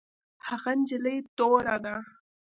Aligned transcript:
هغه 0.47 0.71
نجلۍ 0.79 1.17
توره 1.35 1.77
ده 1.85 1.95